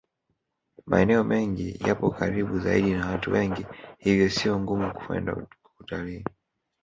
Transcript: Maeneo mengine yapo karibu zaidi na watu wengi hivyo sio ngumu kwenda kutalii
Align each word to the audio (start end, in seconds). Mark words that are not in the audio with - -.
Maeneo 0.85 1.23
mengine 1.23 1.75
yapo 1.87 2.09
karibu 2.09 2.59
zaidi 2.59 2.91
na 2.93 3.07
watu 3.11 3.31
wengi 3.31 3.65
hivyo 3.97 4.29
sio 4.29 4.59
ngumu 4.59 4.93
kwenda 4.93 5.45
kutalii 5.77 6.23